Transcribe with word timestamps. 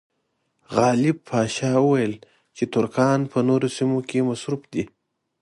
غالب 0.75 1.17
پاشا 1.27 1.71
وویل 1.83 2.13
چې 2.55 2.63
ترکان 2.73 3.19
په 3.31 3.39
نورو 3.47 3.67
سیمو 3.77 3.99
کې 4.09 4.27
مصروف 4.29 4.61
دي. 4.73 4.83